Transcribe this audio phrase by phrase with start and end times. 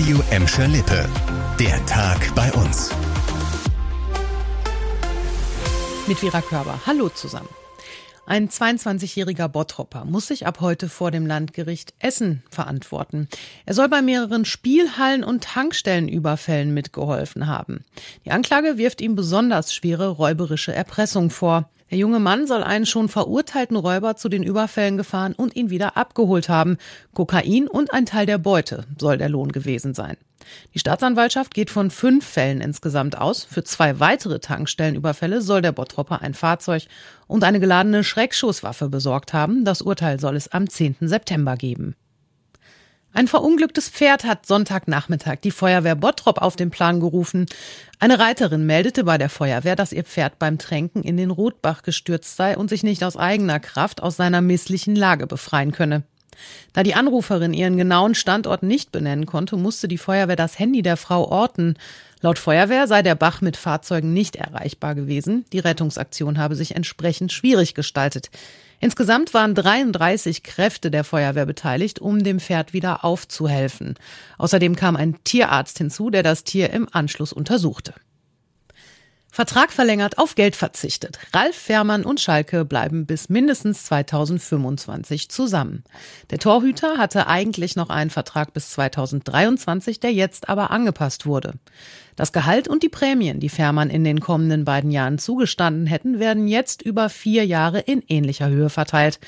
[0.00, 1.06] Radio Emscher Lippe.
[1.58, 2.90] Der Tag bei uns.
[6.06, 6.80] Mit Vera Körber.
[6.86, 7.50] Hallo zusammen.
[8.24, 13.28] Ein 22-jähriger Bottropper muss sich ab heute vor dem Landgericht Essen verantworten.
[13.66, 17.84] Er soll bei mehreren Spielhallen und Tankstellenüberfällen mitgeholfen haben.
[18.24, 21.68] Die Anklage wirft ihm besonders schwere räuberische Erpressung vor.
[21.90, 25.96] Der junge Mann soll einen schon verurteilten Räuber zu den Überfällen gefahren und ihn wieder
[25.96, 26.78] abgeholt haben.
[27.14, 30.16] Kokain und ein Teil der Beute soll der Lohn gewesen sein.
[30.72, 33.44] Die Staatsanwaltschaft geht von fünf Fällen insgesamt aus.
[33.44, 36.84] Für zwei weitere Tankstellenüberfälle soll der Bottropper ein Fahrzeug
[37.26, 39.64] und eine geladene Schreckschusswaffe besorgt haben.
[39.64, 40.96] Das Urteil soll es am 10.
[41.00, 41.96] September geben.
[43.12, 47.46] Ein verunglücktes Pferd hat Sonntagnachmittag die Feuerwehr Bottrop auf den Plan gerufen.
[47.98, 52.36] Eine Reiterin meldete bei der Feuerwehr, dass ihr Pferd beim Tränken in den Rotbach gestürzt
[52.36, 56.04] sei und sich nicht aus eigener Kraft aus seiner misslichen Lage befreien könne.
[56.72, 60.96] Da die Anruferin ihren genauen Standort nicht benennen konnte, musste die Feuerwehr das Handy der
[60.96, 61.74] Frau orten.
[62.20, 65.44] Laut Feuerwehr sei der Bach mit Fahrzeugen nicht erreichbar gewesen.
[65.52, 68.30] Die Rettungsaktion habe sich entsprechend schwierig gestaltet.
[68.78, 73.94] Insgesamt waren 33 Kräfte der Feuerwehr beteiligt, um dem Pferd wieder aufzuhelfen.
[74.38, 77.92] Außerdem kam ein Tierarzt hinzu, der das Tier im Anschluss untersuchte.
[79.32, 81.18] Vertrag verlängert, auf Geld verzichtet.
[81.32, 85.84] Ralf Fährmann und Schalke bleiben bis mindestens 2025 zusammen.
[86.30, 91.54] Der Torhüter hatte eigentlich noch einen Vertrag bis 2023, der jetzt aber angepasst wurde.
[92.16, 96.48] Das Gehalt und die Prämien, die Fährmann in den kommenden beiden Jahren zugestanden hätten, werden
[96.48, 99.20] jetzt über vier Jahre in ähnlicher Höhe verteilt.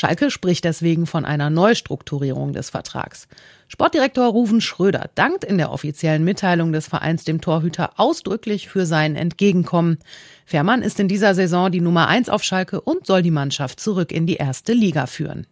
[0.00, 3.28] Schalke spricht deswegen von einer Neustrukturierung des Vertrags.
[3.68, 9.14] Sportdirektor Ruven Schröder dankt in der offiziellen Mitteilung des Vereins dem Torhüter ausdrücklich für sein
[9.14, 9.98] Entgegenkommen.
[10.46, 14.10] Fährmann ist in dieser Saison die Nummer eins auf Schalke und soll die Mannschaft zurück
[14.10, 15.46] in die erste Liga führen.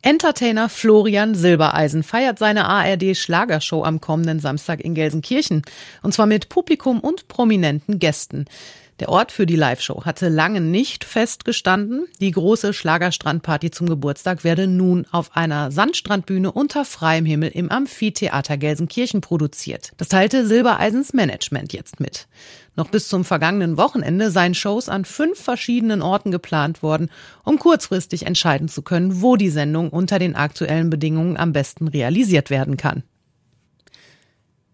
[0.00, 5.60] Entertainer Florian Silbereisen feiert seine ARD-Schlagershow am kommenden Samstag in Gelsenkirchen.
[6.02, 8.46] Und zwar mit Publikum und prominenten Gästen.
[9.00, 12.06] Der Ort für die Live-Show hatte lange nicht festgestanden.
[12.20, 18.56] Die große Schlagerstrandparty zum Geburtstag werde nun auf einer Sandstrandbühne unter freiem Himmel im Amphitheater
[18.56, 19.90] Gelsenkirchen produziert.
[19.96, 22.28] Das teilte Silbereisens Management jetzt mit.
[22.76, 27.10] Noch bis zum vergangenen Wochenende seien Shows an fünf verschiedenen Orten geplant worden,
[27.42, 32.48] um kurzfristig entscheiden zu können, wo die Sendung unter den aktuellen Bedingungen am besten realisiert
[32.48, 33.02] werden kann.